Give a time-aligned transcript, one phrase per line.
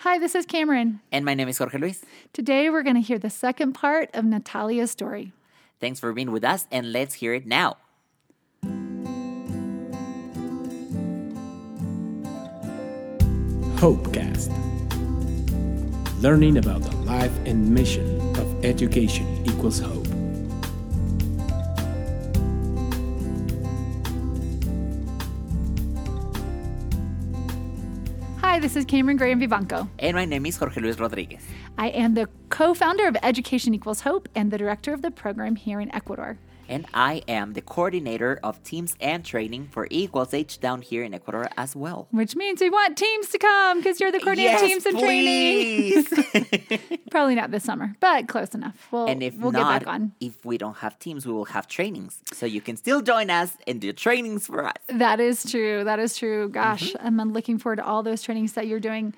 [0.00, 1.00] Hi, this is Cameron.
[1.10, 2.04] And my name is Jorge Luis.
[2.34, 5.32] Today we're going to hear the second part of Natalia's story.
[5.80, 7.78] Thanks for being with us, and let's hear it now.
[13.76, 14.52] Hopecast.
[16.20, 20.05] Learning about the life and mission of education equals hope.
[28.66, 29.88] This is Cameron Graham Vivanco.
[30.00, 31.40] And my name is Jorge Luis Rodriguez.
[31.78, 35.54] I am the co founder of Education Equals Hope and the director of the program
[35.54, 36.36] here in Ecuador.
[36.68, 41.02] And I am the coordinator of teams and training for E equals H down here
[41.04, 42.08] in Ecuador as well.
[42.10, 46.04] Which means we want teams to come because you're the coordinator of teams and training.
[47.10, 48.88] Probably not this summer, but close enough.
[48.90, 50.12] We'll, and if we'll not, get back on.
[50.20, 52.18] if we don't have teams, we will have trainings.
[52.32, 54.74] So you can still join us and do trainings for us.
[54.88, 55.84] That is true.
[55.84, 56.48] That is true.
[56.48, 57.20] Gosh, Mm-hmm.
[57.20, 59.14] I'm looking forward to all those trainings that you're doing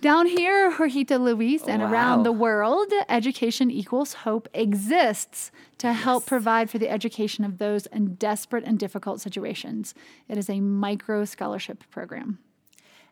[0.00, 2.92] down here, Jorgito Luis, and around the world.
[3.08, 8.78] Education Equals Hope exists to help provide for the education of those in desperate and
[8.78, 9.94] difficult situations.
[10.28, 12.38] It is a micro scholarship program.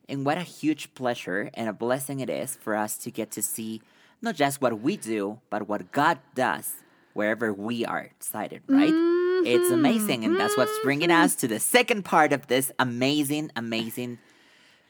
[0.08, 3.42] And what a huge pleasure and a blessing it is for us to get to
[3.42, 3.82] see
[4.22, 6.74] not just what we do, but what God does
[7.12, 8.88] wherever we are sighted, right?
[8.88, 9.74] It's mm-hmm.
[9.74, 10.24] amazing.
[10.24, 11.40] And that's what's bringing us mm-hmm.
[11.40, 14.18] to the second part of this amazing, amazing,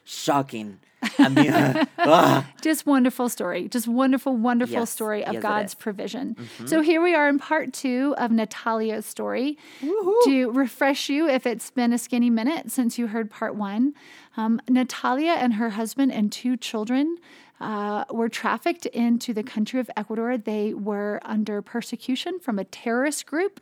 [0.05, 0.79] shocking,
[1.17, 3.67] amu- Ah, Just wonderful story.
[3.67, 4.89] Just wonderful, wonderful Yes.
[4.89, 5.75] story of Yes, God's is.
[5.75, 5.81] Mm-hmm.
[5.83, 6.35] provision.
[6.65, 9.57] So here we are in part two of Natalia's story.
[10.25, 13.93] To refresh you, if it's been a skinny minute since you heard part one,
[14.37, 17.17] um, Natalia and her husband and two children.
[17.59, 20.37] Uh, were trafficked into the country of Ecuador.
[20.37, 23.59] They were under persecution from a terrorist group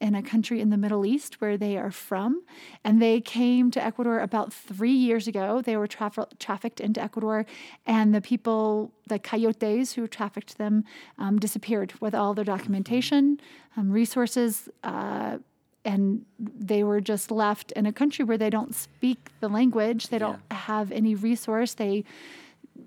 [0.00, 2.42] in a country in the Middle East where they are from.
[2.82, 5.62] And they came to Ecuador about three years ago.
[5.62, 7.46] They were traf- trafficked into Ecuador,
[7.86, 10.84] and the people, the coyotes who trafficked them,
[11.18, 13.40] um, disappeared with all their documentation,
[13.76, 14.68] um, resources.
[14.82, 15.38] Uh,
[15.84, 20.08] and they were just left in a country where they don't speak the language.
[20.08, 21.74] They don't have any resource.
[21.74, 22.04] They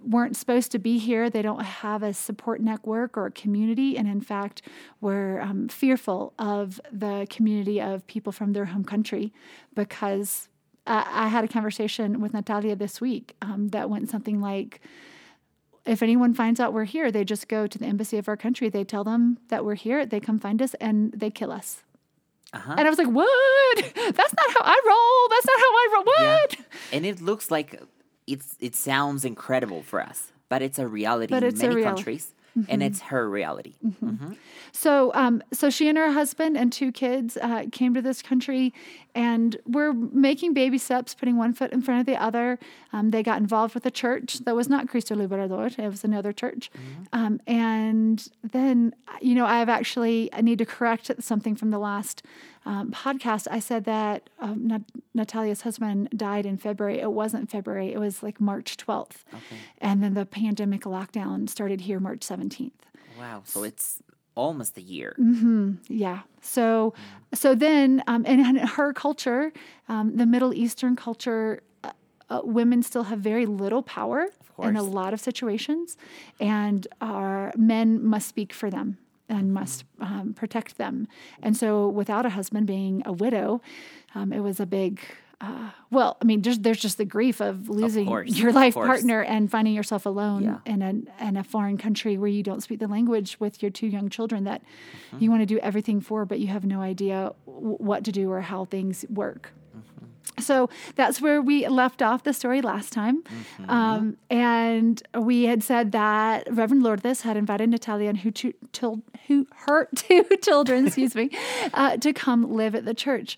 [0.04, 1.30] weren't supposed to be here.
[1.30, 4.62] They don't have a support network or a community, and in fact,
[5.02, 9.34] were um, fearful of the community of people from their home country
[9.76, 10.50] because
[10.86, 14.82] I, I had a conversation with Natalia this week um, that went something like.
[15.86, 18.70] If anyone finds out we're here, they just go to the embassy of our country.
[18.70, 20.06] They tell them that we're here.
[20.06, 21.84] They come find us and they kill us.
[22.54, 22.76] uh-huh.
[22.78, 23.78] And I was like, "What?
[23.96, 25.30] That's not how I roll.
[25.30, 26.04] That's not how I roll.
[26.06, 26.56] What?"
[26.92, 27.82] And it looks like
[28.34, 31.96] it's it sounds incredible for us, but it's a reality But in many real- Mm-hmm.
[31.96, 32.34] countries,
[32.68, 33.76] and it's her reality.
[34.72, 38.74] So, um, so she and her husband and two kids uh, came to this country,
[39.16, 42.60] and were making baby steps, putting one foot in front of the other.
[42.94, 46.34] Um, they got involved with a church that was not Cristo Liberador; it was another
[46.34, 46.70] church.
[47.14, 52.24] Um, and then, you know, I've actually I need to correct something from the last
[52.66, 53.48] um, podcast.
[53.50, 54.82] I said that um, Nat-
[55.14, 57.00] Natalia's husband died in February.
[57.00, 59.26] It wasn't February; it was like March twelfth,
[59.80, 62.86] and then the pandemic lockdown started here March seventeenth.
[63.18, 64.02] Wow, so it's
[64.36, 65.16] almost a year.
[65.90, 66.22] Yeah.
[66.42, 66.94] So,
[67.34, 69.52] so then, um, and in her culture,
[69.90, 71.92] um, the Middle Eastern culture, uh,
[72.30, 74.28] uh, women still have very little power
[74.70, 75.98] in a lot of situations,
[76.40, 78.98] and our men must speak for them
[79.30, 81.08] and must um, protect them.
[81.44, 83.62] And so, without a husband, being a widow,
[84.16, 85.00] um, it was a big.
[85.42, 89.22] Uh, well, I mean, there's there's just the grief of losing course, your life partner
[89.24, 90.58] and finding yourself alone Yeah.
[90.66, 93.88] in a in a foreign country where you don't speak the language with your two
[93.88, 95.24] young children that Mm-hmm.
[95.24, 98.30] you want to do everything for, but you have no idea w- what to do
[98.30, 99.54] or how things work.
[99.78, 99.99] Mm-hmm.
[100.38, 103.24] So that's where we left off the story last time.
[103.24, 103.70] Mm-hmm.
[103.70, 109.48] Um, and we had said that Reverend Lourdes had invited Natalia and who, til- who
[109.66, 111.30] her two children, excuse me,
[111.74, 113.38] uh, to come live at the church.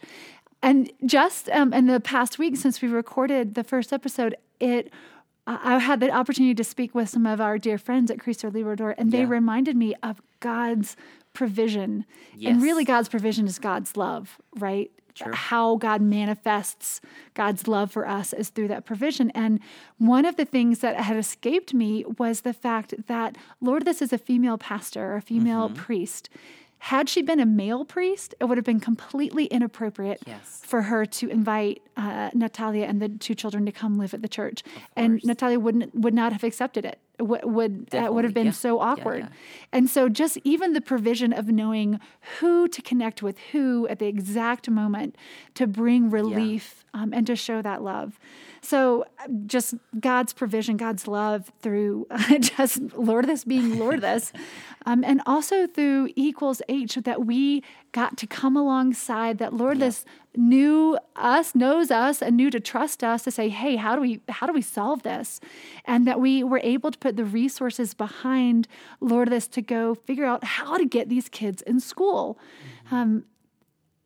[0.62, 4.92] And just um, in the past week since we recorded the first episode, it
[5.48, 8.52] I I had the opportunity to speak with some of our dear friends at Cristo
[8.52, 9.30] Liberador, and they Yeah.
[9.30, 10.96] reminded me of God's
[11.34, 12.06] provision.
[12.46, 14.92] And really, God's provision is God's love, right?
[15.14, 15.34] Sure.
[15.34, 17.02] How God manifests
[17.34, 19.30] God's love for us is through that provision.
[19.32, 19.60] And
[19.98, 24.18] one of the things that had escaped me was the fact that, Lourdes is a
[24.18, 25.76] female pastor, a female Mm-hmm.
[25.76, 26.30] priest.
[26.86, 30.62] Had she been a male priest, it would have been completely inappropriate Yes.
[30.66, 34.28] for her to invite uh, Natalia and the two children to come live at the
[34.28, 34.64] church.
[34.96, 36.98] And Natalia wouldn't would not have accepted it.
[37.22, 38.52] W- would uh, would have been yeah.
[38.52, 39.24] so awkward.
[39.24, 39.30] yeah.
[39.72, 42.00] And so just even the provision of knowing
[42.40, 45.16] who to connect with who at the exact moment
[45.56, 48.20] to bring relief um, and to show that love.
[48.62, 52.08] So uh, just God's provision, God's love through
[52.40, 54.34] just Lourdes being Lourdes,
[54.86, 60.06] um, and also through equals H that we got to come alongside that Lourdes
[60.36, 64.22] knew us, knows us, and knew to trust us to say, hey, how do we
[64.30, 65.40] how do we solve this?
[65.86, 68.68] And that we were able to put the resources behind
[69.02, 72.40] Lourdes to go figure out how to get these kids in school.
[72.92, 73.26] Um,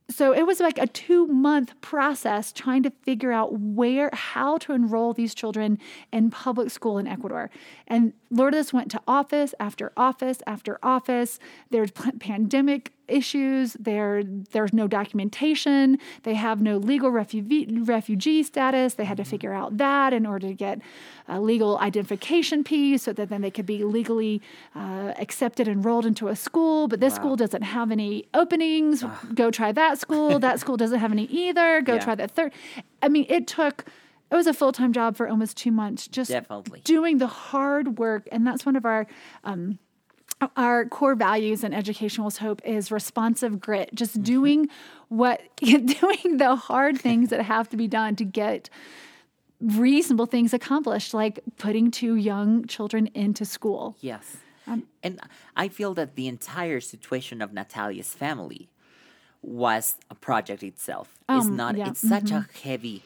[0.09, 4.73] so it was like a two month process trying to figure out where how to
[4.73, 5.79] enroll these children
[6.11, 7.49] in public school in ecuador
[7.87, 11.39] and lourdes went to office after office after office
[11.71, 13.73] there's pandemic issues.
[13.79, 15.97] There there's no documentation.
[16.23, 18.93] They have no legal refugee refugee status.
[18.95, 20.79] They had to figure out that in order to get
[21.27, 24.41] a legal identification piece so that then they could be legally
[24.75, 26.87] uh, accepted enrolled into a school.
[26.87, 29.03] But this school doesn't have any openings.
[29.33, 30.39] Go try that school.
[30.45, 31.81] That school doesn't have any either.
[31.81, 31.99] Go Yeah.
[31.99, 32.53] try that third.
[33.01, 33.85] I mean it took
[34.31, 36.81] it was a full-time job for almost two months just Definitely.
[36.83, 38.27] doing the hard work.
[38.31, 39.05] And that's one of our
[39.43, 39.77] um,
[40.55, 44.67] our core values in educational hope is responsive grit just doing
[45.09, 48.69] what doing the hard things that have to be done to get
[49.61, 54.37] reasonable things accomplished like putting two young children into school Yes.
[54.67, 55.19] Um, and
[55.55, 58.67] I feel that the entire situation of Natalia's family
[59.43, 61.19] was a project itself.
[61.29, 63.03] it's Um, not yeah, it's such a heavy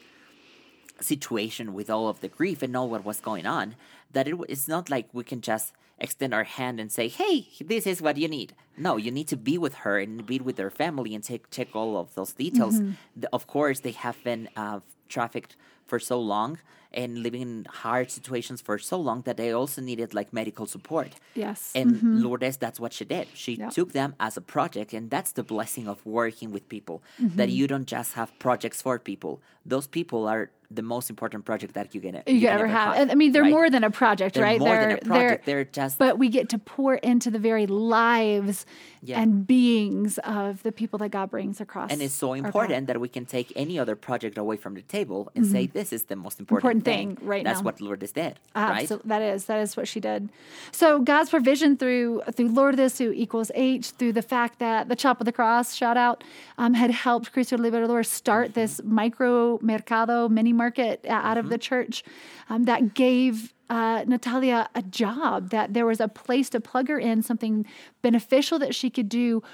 [1.00, 3.76] situation with all of the grief and all what was going on
[4.12, 7.86] that it, it's not like we can just extend our hand and say, "Hey, this
[7.86, 10.70] is what you need." No, you need to be with her and be with her
[10.70, 12.76] family and take check all of those details.
[12.76, 12.92] Mm-hmm.
[13.22, 15.56] The, of course, they have been uh, trafficked
[15.86, 16.58] for so long
[16.92, 21.10] and living in hard situations for so long that they also needed like medical support.
[21.34, 21.70] Yes.
[21.74, 23.28] And Lourdes, that's what she did.
[23.34, 23.70] She Yeah.
[23.70, 27.02] took them as a project, and that's the blessing of working with people.
[27.20, 27.36] Mm-hmm.
[27.36, 31.74] That you don't just have projects for people; those people are the most important project
[31.74, 33.10] that you can you, can could ever have.
[33.10, 33.50] I mean, they're right?
[33.50, 34.60] more than a project, They're right?
[34.60, 35.46] more than they're, a project.
[35.46, 38.66] They're just- But we get to pour into the very lives
[39.02, 39.20] Yeah.
[39.20, 41.90] and beings of the people that God brings across.
[41.90, 45.30] And it's so important that we can take any other project away from the table
[45.34, 46.90] and say this is the most important, Mm-hmm.
[46.90, 47.50] Important thing right now.
[47.50, 47.64] That's now.
[47.64, 48.82] what Lourdes did, right?
[48.82, 50.28] Absolutely, that is that is what she did.
[50.72, 55.16] So God's provision through through Lourdes, who equals H, through the fact that the Church
[55.20, 56.22] of the Cross, shout out,
[56.58, 58.60] um, had helped Cristo Liberador start Mm-hmm.
[58.60, 62.04] this micro mercado mini market uh, out of the church,
[62.48, 63.52] um, that gave.
[63.70, 67.64] Uh, Natalia a job that there was a place to plug her in, something
[68.02, 69.44] beneficial that she could do,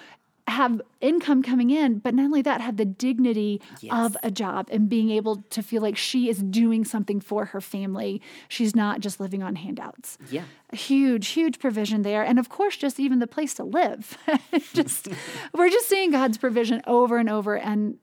[0.49, 3.61] have income coming in, but not only that, have the dignity
[3.91, 7.61] of a job and being able to feel like she is doing something for her
[7.61, 8.23] family.
[8.49, 10.19] She's not just living on handouts.
[10.31, 10.45] Yeah.
[10.71, 12.23] A huge, huge provision there.
[12.23, 14.17] And of course, just even the place to live.
[14.73, 15.09] just
[15.53, 17.99] we're just seeing God's provision over and over and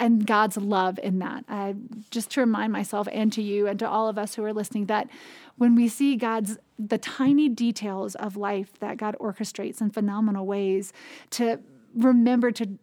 [0.00, 1.44] and God's love in that.
[1.48, 1.72] Uh,
[2.10, 4.86] just to remind myself and to you and to all of us who are listening
[4.86, 5.08] that
[5.56, 10.92] when we see God's the tiny details of life that God orchestrates in phenomenal ways,
[11.30, 11.60] to
[11.94, 12.78] remember to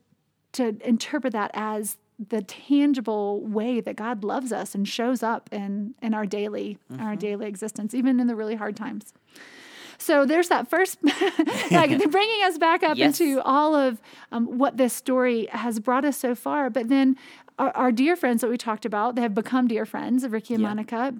[0.54, 1.98] to interpret that as
[2.30, 7.16] the tangible way that God loves us and shows up in in our daily our
[7.16, 9.14] daily existence, even in the really hard times.
[9.98, 10.98] So there's that first,
[11.72, 13.20] like bringing us back up Yes.
[13.20, 14.02] into all of
[14.32, 16.70] um, what this story has brought us so far.
[16.70, 17.16] But then
[17.60, 20.54] our, our dear friends that we talked about, they have become dear friends, of Ricky
[20.54, 20.70] and Yeah.
[20.70, 21.14] Monica,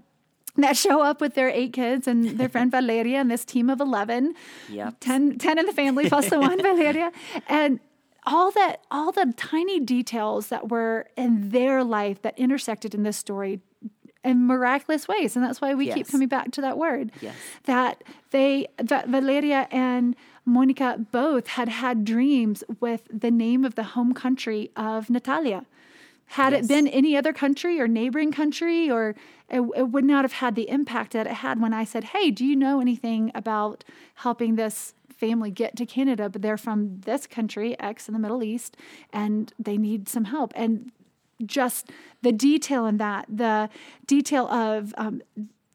[0.58, 3.80] that show up with their eight kids and their friend Valeria and this team of
[3.82, 4.34] 11.
[4.70, 4.96] Yep.
[5.00, 7.12] 10, 10 in the family plus the one Valeria.
[7.48, 7.80] And
[8.28, 13.18] all that, all the tiny details that were in their life that intersected in this
[13.18, 13.60] story
[14.26, 15.36] in miraculous ways.
[15.36, 17.12] And that's why we keep coming back to that word.
[17.22, 17.36] Yes.
[17.64, 23.84] That they, that Valeria and Monica both had had dreams with the name of the
[23.96, 25.66] home country of Natalia.
[26.30, 26.66] Had Yes.
[26.66, 29.16] it been any other country or neighboring country, or
[29.48, 32.32] it, it would not have had the impact that it had when I said, Hey,
[32.32, 33.84] do you know anything about
[34.16, 36.28] helping this family get to Canada?
[36.30, 38.76] But they're from this country, X in the Middle East,
[39.14, 40.52] and they need some help.
[40.56, 40.92] And
[41.46, 41.90] just
[42.22, 43.70] the detail in that, the
[44.08, 45.22] detail of um,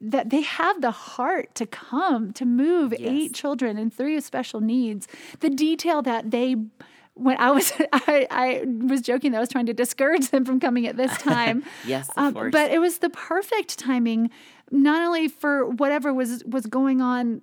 [0.00, 4.60] that they have the heart to come to move eight children and three with special
[4.60, 5.06] needs.
[5.40, 6.56] The detail that they
[7.14, 10.58] when I was I, I was joking that I was trying to discourage them from
[10.60, 11.64] coming at this time.
[11.86, 12.52] Yes, of Um, course.
[12.52, 14.30] But it was the perfect timing,
[14.70, 17.42] not only for whatever was was going on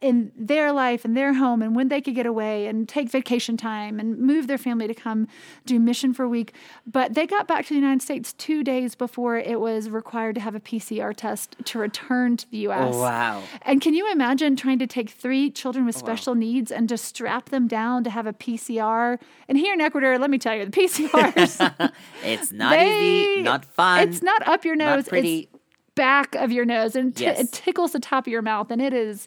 [0.00, 3.56] in their life and their home and when they could get away and take vacation
[3.56, 5.26] time and move their family to come
[5.64, 6.52] do mission for a week.
[6.86, 10.40] But they got back to the United States two days before it was required to
[10.42, 12.94] have a PCR test to return to the US.
[12.94, 13.42] Oh, wow.
[13.62, 17.48] And can you imagine trying to take three children with special needs and just strap
[17.48, 19.18] them down to have a PCR?
[19.48, 23.64] And here in Ecuador, let me tell you, the PCRs, It's not they- easy, not
[23.64, 24.08] fun.
[24.08, 25.08] It's not up your not nose.
[25.08, 25.38] pretty.
[25.52, 25.56] It's
[25.96, 27.40] back of your nose and t- Yes.
[27.40, 29.26] it tickles the top of your mouth and it is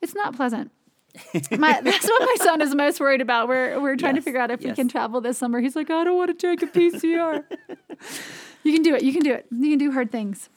[0.00, 0.70] it's not pleasant.
[1.58, 3.48] my, that's what my son is most worried about.
[3.48, 5.60] We're we're trying to figure out if we can travel this summer.
[5.60, 7.44] He's like, I don't want to take a PCR.
[8.62, 9.02] you can do it.
[9.02, 9.46] You can do it.
[9.50, 10.48] You can do hard things.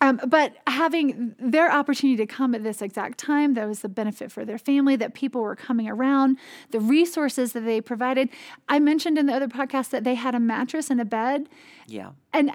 [0.00, 4.30] Um, but having their opportunity to come at this exact time, that was the benefit
[4.30, 6.36] for their family, that people were coming around,
[6.72, 8.28] the resources that they provided.
[8.68, 11.48] I mentioned in the other podcast that they had a mattress and a bed.
[11.86, 12.10] yeah.
[12.32, 12.50] And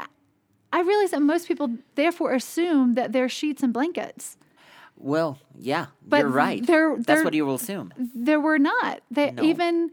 [0.72, 4.38] I realize that most people therefore assume that they're sheets and blankets.
[5.00, 6.66] Well, yeah, But you're right.
[6.66, 7.94] they're- That's what you will assume.
[7.98, 9.02] There were not.
[9.10, 9.44] They No.
[9.44, 9.92] even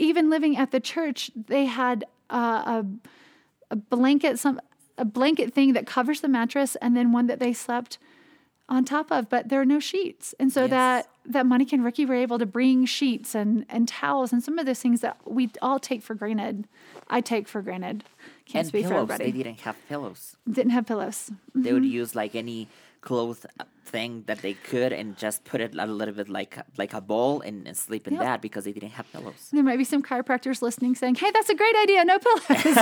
[0.00, 2.86] even living at the church, they had uh, a
[3.70, 4.60] a blanket some
[4.96, 7.98] a blanket thing that covers the mattress, and then one that they slept
[8.68, 9.28] on top of.
[9.28, 10.70] But there are no sheets, and so Yes.
[10.70, 14.56] that that Monica and Ricky were able to bring sheets and and towels and some
[14.58, 16.68] of those things that we all take for granted.
[17.10, 18.04] I take for granted.
[18.46, 19.24] Can't and speak for everybody.
[19.32, 20.36] They didn't have pillows.
[20.50, 21.32] Didn't have pillows.
[21.56, 21.92] They would Mm-hmm.
[22.02, 22.68] use like any
[23.00, 23.44] cloth
[23.88, 27.40] thing that they could and just put it a little bit like like a ball
[27.40, 28.22] and, and sleep in Yep.
[28.22, 29.48] that because they didn't have pillows.
[29.52, 32.74] There might be some chiropractors listening saying, hey, that's a great idea, no pillows.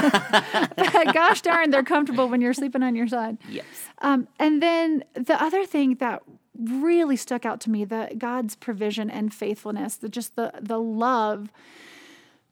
[0.77, 3.39] but gosh darn, they're comfortable when you're sleeping on your side.
[3.49, 3.67] Yes.
[4.03, 6.23] Um, and then the other thing that
[6.59, 11.51] really stuck out to me, the God's provision and faithfulness, the just the the love.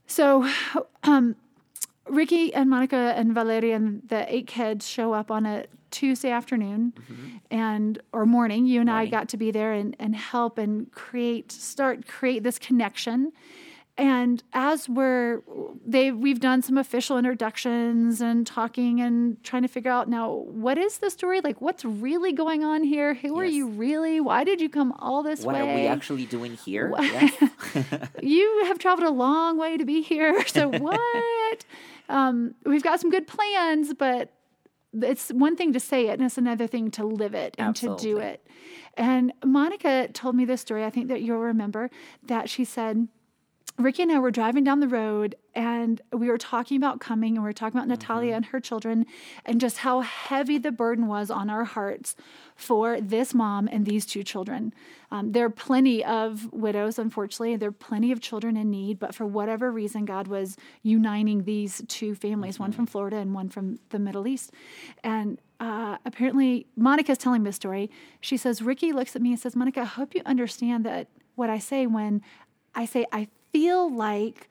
[0.07, 0.47] So
[1.05, 1.37] um,
[2.07, 5.65] Ricky and Monica and Valeria and the eight kids show up on a
[5.95, 6.93] Tuesday afternoon
[7.51, 8.67] and or morning.
[8.67, 12.59] You and I got to be there and, and help and create start create this
[12.59, 13.33] connection.
[13.97, 15.43] And as we're
[15.87, 20.79] they we've done some official introductions and talking and trying to figure out now what
[20.79, 21.41] is the story?
[21.41, 23.15] Like what's really going on here?
[23.15, 24.21] Who are you really?
[24.21, 25.63] Why did you come all this What way?
[25.63, 26.93] What are we actually doing here?
[26.99, 27.33] Yes.
[28.23, 30.43] you have traveled a long way to be here.
[30.55, 31.65] So what?
[32.09, 34.33] um, we've got some good plans, but
[35.03, 37.97] it's one thing to say it, and it's another thing to live it and to
[37.97, 38.47] do it.
[38.97, 40.85] And Monica told me this story.
[40.85, 41.91] I think that you'll remember
[42.23, 43.09] that she said.
[43.77, 47.43] Ricky and I were driving down the road and we were talking about coming and
[47.43, 49.05] we were talking about Natalia and her children
[49.45, 52.15] and just how heavy the burden was on our hearts
[52.55, 54.73] for this mom and these two children.
[55.11, 57.57] Um, there are plenty of widows, unfortunately.
[57.57, 61.83] There are plenty of children in need, but for whatever reason, God was uniting these
[61.89, 64.53] two families, one from Florida and one from the Middle East.
[65.03, 67.91] And uh, apparently, Monica's telling this story.
[68.21, 71.51] She says, Ricky looks at me and says, Monica, I hope you understand that what
[71.51, 72.23] I say when
[72.75, 74.49] I say, I feel like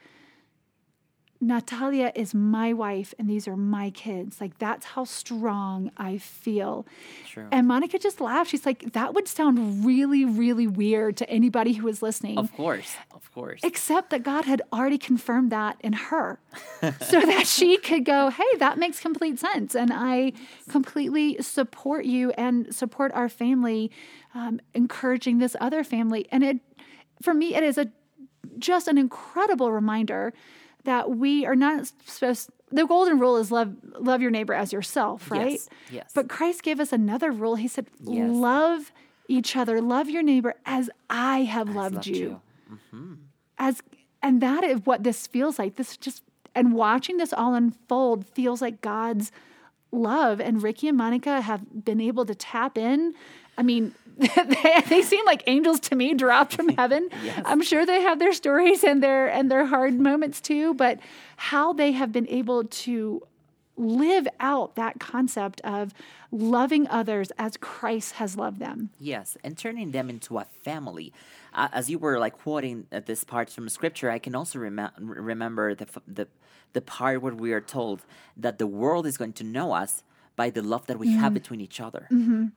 [1.42, 4.40] Natalia is my wife and these are my kids.
[4.40, 6.88] Like, that's how strong I feel.
[7.28, 7.50] True.
[7.52, 8.50] And Monica just laughed.
[8.50, 12.38] She's like, that would sound really, really weird to anybody who was listening.
[12.38, 12.96] Of course.
[13.14, 13.60] Of course.
[13.62, 16.40] Except that God had already confirmed that in her
[16.82, 19.76] so that she could go, hey, that makes complete sense.
[19.76, 20.32] And I
[20.70, 23.92] completely support you and support our family,
[24.34, 26.26] um, encouraging this other family.
[26.32, 26.60] And it,
[27.22, 27.92] for me, it is a
[28.60, 30.34] just an incredible reminder
[30.84, 35.30] that we are not supposed the golden rule is love love your neighbor as yourself,
[35.30, 35.52] right?
[35.52, 36.12] Yes, yes.
[36.16, 37.56] But Christ gave us another rule.
[37.56, 38.30] He said, Yes.
[38.32, 38.92] love
[39.28, 42.42] each other, love your neighbor as I have loved, loved you you.
[42.72, 43.14] Mm-hmm.
[43.60, 43.82] as
[44.24, 46.24] and that is what this feels like this just
[46.56, 49.32] and watching this all unfold feels like god's
[49.92, 53.14] love and ricky and monica have been able to tap in
[53.58, 57.10] i mean they, they seem like angels to me dropped from heaven.
[57.46, 61.00] I'm sure they have their stories and their and their hard moments too but
[61.38, 63.22] how they have been able to
[63.76, 65.94] live out that concept of
[66.32, 68.92] loving others as christ has loved them.
[69.00, 71.12] Yes, and turning them into a family.
[71.54, 74.90] Uh, as you were like quoting uh, this part from scripture, I can also rem-
[75.00, 76.28] remember the, f- the
[76.74, 78.02] the part where we are told
[78.36, 80.04] that the world is going to know us
[80.36, 81.20] by the love that we Mm-hmm.
[81.20, 82.08] have between each other,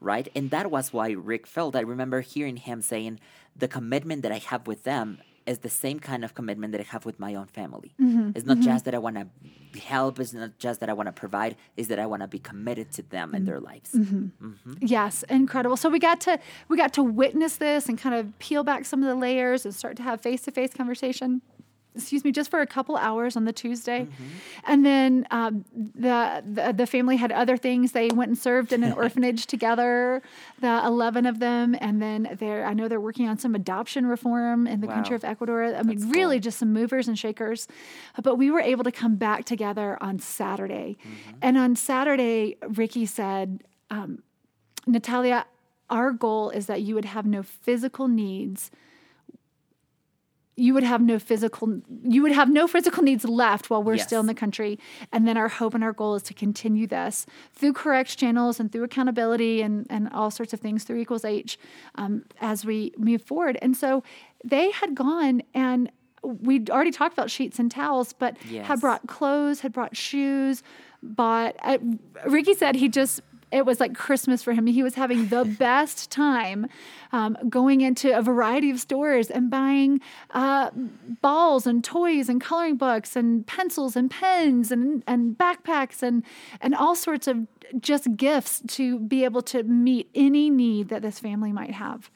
[0.01, 0.29] right?
[0.35, 1.77] And that was why Rick felt.
[1.77, 3.21] I remember hearing him saying,
[3.55, 6.89] "The commitment that I have with them." Is the same kind of commitment that I
[6.95, 7.93] have with my own family.
[8.01, 8.31] Mm-hmm.
[8.35, 10.19] It's not just that I want to help.
[10.19, 11.55] It's not just that I want to provide.
[11.77, 13.93] It's that I want to be committed to them and their lives.
[13.93, 14.73] Mm-hmm.
[14.81, 15.77] Yes, incredible.
[15.77, 19.05] So we got to we got to witness this and kind of peel back some
[19.05, 21.43] of the layers and start to have face to face conversation.
[21.97, 24.07] Excuse me, just for a couple hours on the Tuesday.
[24.65, 27.93] And then um, the, the the family had other things.
[27.93, 30.23] They went and served in an orphanage together,
[30.61, 31.77] the 11 of them.
[31.81, 35.25] And then they're, I know they're working on some adoption reform in the country of
[35.25, 35.65] Ecuador.
[35.75, 36.43] I mean, That's really cool.
[36.43, 37.69] just some movers and shakers.
[38.23, 40.97] But we were able to come back together on Saturday.
[41.43, 44.23] And on Saturday, Ricky said, um,
[44.87, 45.47] Natalia,
[45.91, 48.71] our goal is that you would have no physical needs.
[50.57, 54.21] You would have no physical you would have no physical needs left while we're still
[54.21, 54.79] in the country.
[55.13, 58.73] And then our hope and our goal is to continue this through correct channels and
[58.73, 61.59] through accountability and, and all sorts of things through equals H
[61.97, 63.59] um, as we move forward.
[63.61, 64.03] And so
[64.45, 65.91] they had gone and
[66.23, 70.63] we'd already talked about sheets and towels, but had brought clothes, had brought shoes,
[71.03, 71.55] bought.
[71.63, 71.79] Uh,
[72.27, 73.21] Ricky said he just.
[73.53, 74.67] It was like Christmas for him.
[74.67, 76.67] He was having the best time
[77.13, 80.01] um, going into a variety of stores and buying
[80.33, 80.71] uh,
[81.23, 86.25] balls and toys and coloring books and pencils and pens and, and backpacks and,
[86.61, 87.47] and all sorts of
[87.81, 92.11] just gifts to be able to meet any need that this family might have.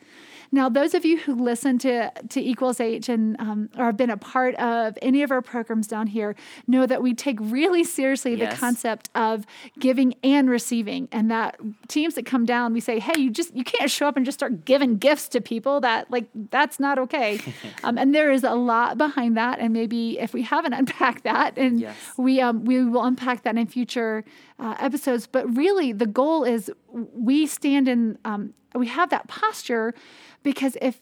[0.52, 4.10] Now, those of you who listen to, to Equals H and um, or have been
[4.10, 6.34] a part of any of our programs down here
[6.66, 9.46] know that we take really seriously the concept of
[9.78, 11.08] giving and receiving.
[11.12, 14.16] And that teams that come down, we say, hey, you just you can't show up
[14.16, 15.80] and just start giving gifts to people.
[15.80, 17.40] That like that's not okay.
[17.84, 19.58] um, and there is a lot behind that.
[19.60, 21.96] And maybe if we haven't unpacked that, and Yes.
[22.16, 24.24] we um, we will unpack that in future
[24.58, 25.26] uh, episodes.
[25.26, 29.94] But really, the goal is we stand in um, we have that posture
[30.42, 30.98] because if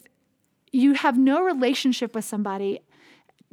[0.73, 2.81] you have no relationship with somebody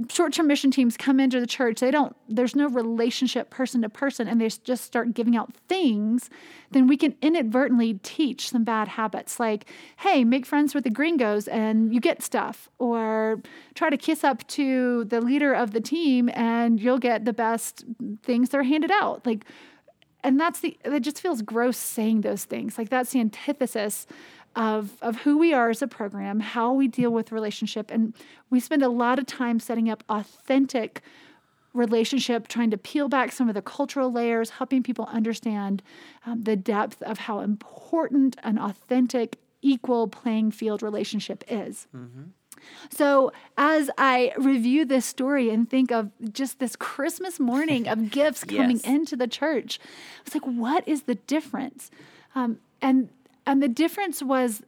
[0.09, 4.27] short-term mission teams come into the church they don't there's no relationship person to person
[4.27, 6.29] and they just start giving out things
[6.71, 9.65] then we can inadvertently teach some bad habits like
[9.99, 13.41] hey make friends with the gringos and you get stuff or
[13.73, 17.85] try to kiss up to the leader of the team and you'll get the best
[18.23, 19.25] things that are handed out.
[19.25, 19.45] Like
[20.25, 24.07] and that's the it just feels gross saying those things like that's the antithesis
[24.55, 28.13] of of who we are as a program how we deal with relationship and
[28.49, 31.01] we spend a lot of time setting up authentic
[31.73, 35.83] relationship trying to peel back some of the cultural layers helping people understand
[36.25, 41.87] um, the depth of how important an authentic equal playing field relationship is
[42.89, 48.43] so, as I review this story and think of just this Christmas morning of gifts
[48.43, 48.85] coming Yes.
[48.85, 51.91] into the church, I was like, what is the difference?
[52.35, 53.09] Um, and
[53.45, 54.61] and the difference was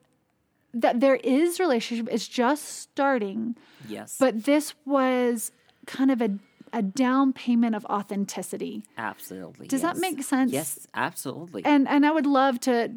[0.73, 3.55] that there is relationship; it's just starting,
[3.87, 4.17] Yes.
[4.19, 5.51] but this was
[5.85, 6.37] kind of a
[6.73, 8.83] a down payment of authenticity.
[8.97, 9.67] absolutely.
[9.67, 10.51] Does that make sense?
[10.51, 11.63] Yes, absolutely.
[11.65, 12.93] and and I would love to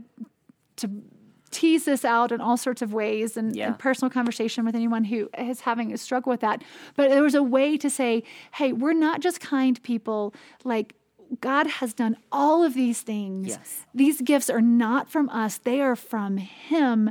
[0.77, 0.91] to
[1.51, 3.67] tease this out in all sorts of ways and, Yeah.
[3.69, 6.63] and personal conversation with anyone who is having a struggle with that.
[6.97, 8.23] But there was a way to say,
[8.55, 10.33] hey, we're not just kind people.
[10.65, 10.95] Like
[11.41, 13.49] God has done all of these things.
[13.49, 13.87] Yes.
[13.95, 17.09] These gifts are not from us; they are from Him.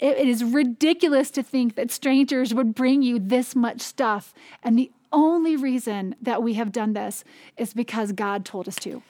[0.00, 4.76] It- it is ridiculous to think that strangers would bring you this much stuff, and
[4.76, 7.22] the only reason that we have done this
[7.56, 9.02] is because God told us to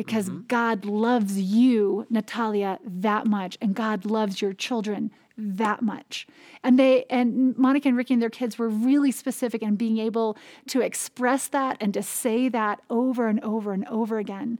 [0.00, 0.46] because mm-hmm.
[0.46, 6.26] God loves you, Natalia, that much, and God loves your children that much.
[6.64, 10.38] And they and Monica and Ricky and their kids were really specific in being able
[10.68, 14.58] to express that and to say that over and over and over again.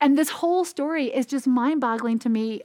[0.00, 2.62] And this whole story is just mind-boggling to me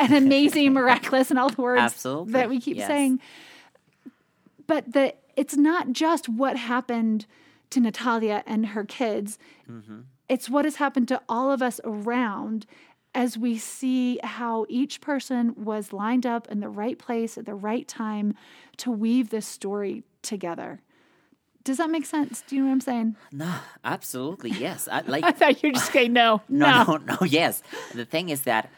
[0.00, 2.86] and amazing, miraculous, and all the words Absolutely, that we keep yes.
[2.86, 3.20] saying.
[4.66, 7.26] But the it's not just what happened
[7.68, 9.38] to Natalia and her kids.
[9.70, 10.00] Mm-hmm.
[10.28, 12.66] It's what has happened to all of us around
[13.14, 17.54] as we see how each person was lined up in the right place at the
[17.54, 18.34] right time
[18.76, 20.80] to weave this story together.
[21.64, 22.42] Does that make sense?
[22.46, 23.16] Do you know what I'm saying?
[23.32, 24.50] no, absolutely.
[24.50, 24.88] Yes.
[24.90, 26.42] I, like I thought you were just saying no.
[26.48, 27.62] no, no, no, yes.
[27.94, 28.70] The thing is that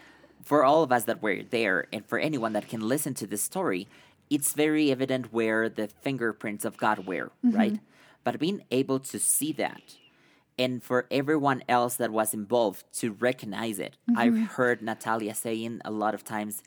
[0.42, 3.42] for all of us that were there and for anyone that can listen to this
[3.42, 3.88] story,
[4.30, 7.56] it's very evident where the fingerprints of God were, mm-hmm.
[7.56, 7.80] right?
[8.24, 9.82] But being able to see that
[10.60, 13.96] and for everyone else that was involved to recognize it.
[14.14, 14.44] I've mm-hmm.
[14.44, 16.62] heard Natalia saying a lot of times,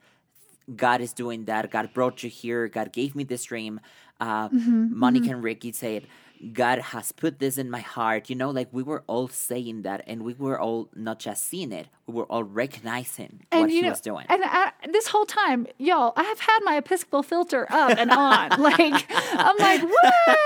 [0.75, 1.69] God is doing that.
[1.69, 2.67] God brought you here.
[2.67, 3.79] God gave me this dream.
[4.19, 5.35] Uh, mm-hmm, Monica mm-hmm.
[5.35, 6.07] and Ricky said,
[6.53, 8.31] God has put this in my heart.
[8.31, 11.71] You know, like we were all saying that, and we were all not just seeing
[11.71, 14.25] it, we were all recognizing what he was doing.
[14.27, 18.49] And I, this whole time, y'all, I have had my Episcopal filter up and on.
[18.59, 20.37] like, I'm like, what?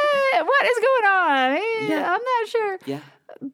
[0.46, 1.90] What is going on?
[1.90, 2.14] Yeah.
[2.14, 2.80] I'm not sure.
[2.86, 3.00] yeah.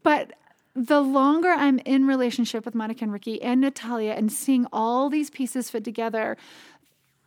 [0.04, 0.34] But
[0.76, 5.30] the longer I'm in relationship with Monica and Ricky and Natalia and seeing all these
[5.30, 6.38] pieces fit together,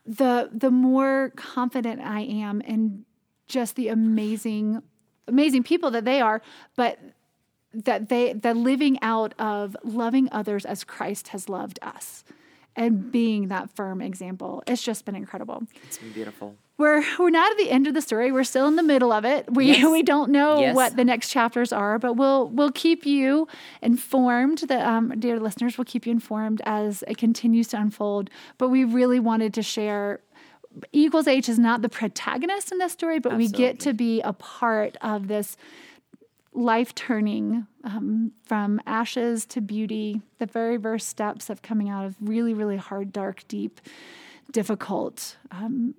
[0.05, 3.05] the the more confident I am in
[3.49, 4.83] just the amazing,
[5.29, 6.43] amazing people that they are,
[6.77, 6.99] but
[7.73, 12.25] that they the living out of loving others as Christ has loved us
[12.75, 14.63] and being that firm example.
[14.67, 15.65] It's just been incredible.
[15.87, 16.57] It's been beautiful.
[16.79, 18.31] We're we're not at the end of the story.
[18.33, 19.51] We're still in the middle of it.
[19.53, 19.91] We Yes.
[19.91, 20.75] we don't know Yes.
[20.75, 23.49] what the next chapters are, but we'll we'll keep you
[23.81, 24.59] informed.
[24.59, 28.29] The um, dear listeners, we'll keep you informed as it continues to unfold.
[28.59, 30.21] But we really wanted to share.
[30.93, 34.35] Equals H is not the protagonist in this story, but we get to be a
[34.35, 35.57] part of this
[36.53, 42.15] life turning um, from ashes to beauty, the very first steps of coming out of
[42.21, 43.81] really, really hard, dark, deep,
[44.53, 45.95] difficult um,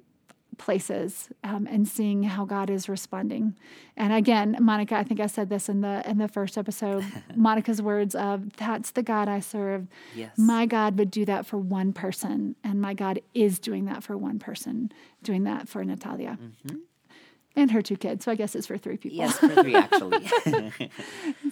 [0.58, 3.56] places, um, and seeing how God is responding.
[3.96, 7.06] And again, Monica, I think I said this in the in the first episode.
[7.36, 10.38] Monica's words of "That's the God I serve." Yes.
[10.38, 14.18] My God would do that for one person, and my God is doing that for
[14.18, 14.92] one person,
[15.24, 16.38] doing that for Natalia.
[17.56, 19.18] And her two kids, so I guess it's for three people.
[19.18, 20.30] Yes, for three actually.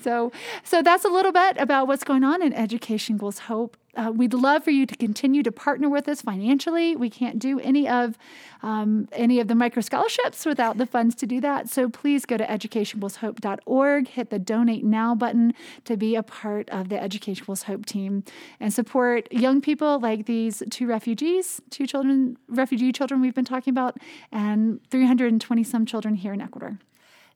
[0.04, 0.32] So,
[0.64, 3.76] so that's a little bit about what's going on in Education Equals Hope.
[3.96, 6.96] Uh, we'd love for you to continue to partner with us financially.
[6.96, 8.18] We can't do any of
[8.62, 11.70] um, any of the micro scholarships without the funds to do that.
[11.70, 15.54] So please go to educationequalshope.org, hit the donate now button
[15.86, 18.24] to be a part of the Education Equals Hope team
[18.60, 23.72] and support young people like these two refugees, two children, refugee children we've been talking
[23.72, 23.98] about,
[24.32, 26.80] and 320 some children here in Ecuador.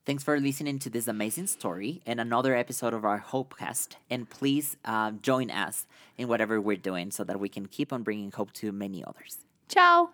[0.10, 3.90] Thanks for listening to this amazing story and another episode of our Hopecast.
[4.10, 5.86] And please uh, join us
[6.18, 9.38] in whatever we're doing so that we can keep on bringing hope to many others.
[9.68, 10.10] Ciao.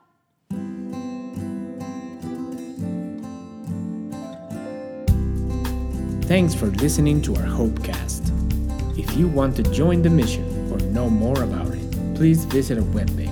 [6.23, 8.99] Thanks for listening to our Hopecast.
[8.99, 12.84] If you want to join the mission or know more about it, please visit our
[12.84, 13.31] webpage